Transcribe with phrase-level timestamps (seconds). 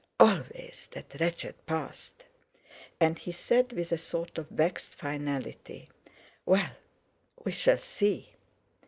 [0.19, 2.23] Always that wretched past!
[2.99, 5.89] And he said with a sort of vexed finality:
[6.43, 6.71] "Well,
[7.45, 8.29] we shall see."